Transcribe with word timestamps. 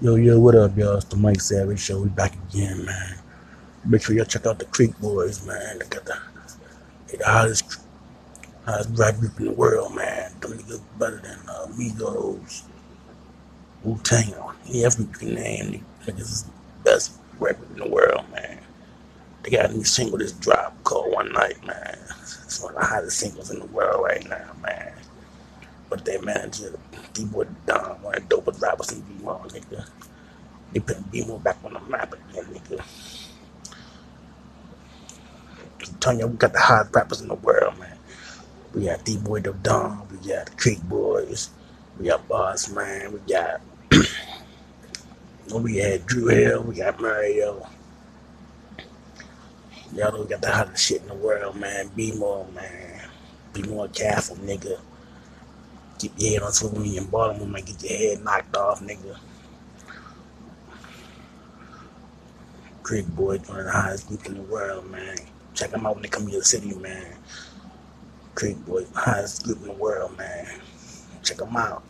Yo, 0.00 0.16
yo, 0.16 0.38
what 0.40 0.54
up, 0.54 0.76
y'all? 0.76 0.96
It's 0.96 1.06
the 1.06 1.16
Mike 1.16 1.40
Savage 1.40 1.80
Show. 1.80 2.02
We 2.02 2.08
back 2.10 2.34
again, 2.50 2.84
man. 2.84 3.18
Make 3.86 4.02
sure 4.02 4.16
y'all 4.16 4.26
check 4.26 4.46
out 4.46 4.58
the 4.58 4.66
Creek 4.66 4.98
Boys, 5.00 5.46
man. 5.46 5.78
They 5.80 5.86
got 5.86 6.04
the, 6.04 6.18
they 7.08 7.18
the 7.18 7.24
hottest, 7.24 7.80
hottest 8.66 8.98
rap 8.98 9.16
group 9.18 9.40
in 9.40 9.46
the 9.46 9.52
world, 9.52 9.94
man. 9.96 10.32
Them 10.40 10.52
niggas 10.52 10.82
better 10.98 11.18
than 11.18 11.38
uh, 11.48 11.66
Migos, 11.68 12.62
Wu 13.84 13.98
Tang, 14.04 14.34
any 14.68 14.82
group 14.82 14.98
you 14.98 15.18
can 15.28 15.34
name. 15.34 15.86
Niggas 16.06 16.20
is 16.20 16.42
the 16.44 16.52
best 16.84 17.18
rap 17.40 17.58
group 17.58 17.72
in 17.72 17.78
the 17.78 17.88
world, 17.90 18.24
man. 18.32 18.60
They 19.44 19.50
got 19.50 19.70
a 19.70 19.74
new 19.74 19.84
single 19.84 20.18
that's 20.18 20.32
dropped 20.32 20.84
called 20.84 21.12
One 21.14 21.32
Night, 21.32 21.64
man. 21.66 21.98
It's 22.44 22.62
one 22.62 22.74
of 22.74 22.80
the 22.80 22.86
hottest 22.86 23.18
singles 23.18 23.50
in 23.52 23.60
the 23.60 23.66
world 23.66 24.04
right 24.04 24.28
now, 24.28 24.52
man. 24.62 24.93
But 25.94 26.06
their 26.06 26.22
manager, 26.22 26.76
D-Boy 27.12 27.46
Don, 27.66 28.02
one 28.02 28.16
of 28.16 28.28
the 28.28 28.36
dopest 28.36 28.60
rappers 28.60 28.92
in 28.92 29.02
B-More, 29.02 29.40
nigga. 29.46 29.88
They 30.72 30.80
put 30.80 31.10
B-More 31.12 31.40
back 31.40 31.58
on 31.64 31.74
the 31.74 31.80
map 31.82 32.12
again, 32.14 32.44
nigga. 32.46 32.82
You, 36.18 36.26
we 36.26 36.36
got 36.36 36.52
the 36.52 36.60
hottest 36.60 36.94
rappers 36.96 37.20
in 37.22 37.28
the 37.28 37.34
world, 37.36 37.78
man. 37.78 37.96
We 38.74 38.86
got 38.86 39.04
D-Boy 39.04 39.40
the 39.42 39.52
Don, 39.52 40.08
we 40.10 40.28
got 40.28 40.46
the 40.46 40.52
Creek 40.56 40.82
Boys, 40.84 41.50
we 42.00 42.06
got 42.06 42.26
Boss 42.28 42.70
Man, 42.70 43.12
we 43.12 43.20
got 43.32 43.60
we 45.62 45.76
had 45.76 46.06
Drew 46.06 46.28
Hill, 46.28 46.64
we 46.64 46.76
got 46.76 47.00
Mario. 47.00 47.68
Y'all 49.94 50.12
know 50.12 50.22
we 50.22 50.28
got 50.28 50.42
the 50.42 50.50
hottest 50.52 50.84
shit 50.84 51.02
in 51.02 51.08
the 51.08 51.14
world, 51.14 51.56
man. 51.56 51.88
Be 51.96 52.12
more, 52.12 52.46
man. 52.54 53.08
Be 53.52 53.62
more 53.64 53.88
careful, 53.88 54.36
nigga. 54.36 54.80
Keep 55.98 56.12
your 56.18 56.32
head 56.32 56.42
on 56.42 56.52
swivel 56.52 56.84
you're 56.84 57.02
in 57.02 57.08
Baltimore, 57.10 57.48
man. 57.48 57.64
Get 57.64 57.82
your 57.82 57.98
head 57.98 58.24
knocked 58.24 58.56
off, 58.56 58.80
nigga. 58.82 59.16
Creek 62.82 63.06
Boys, 63.08 63.48
one 63.48 63.60
of 63.60 63.66
the 63.66 63.72
hottest 63.72 64.08
groups 64.08 64.26
in 64.26 64.34
the 64.34 64.42
world, 64.42 64.90
man. 64.90 65.16
Check 65.54 65.70
them 65.70 65.86
out 65.86 65.96
when 65.96 66.02
they 66.02 66.08
come 66.08 66.26
to 66.26 66.32
your 66.32 66.42
city, 66.42 66.74
man. 66.74 67.16
Creek 68.34 68.56
Boys, 68.66 68.88
hottest 68.94 69.44
group 69.44 69.60
in 69.62 69.68
the 69.68 69.72
world, 69.72 70.16
man. 70.18 70.46
Check 71.22 71.38
them 71.38 71.56
out. 71.56 71.84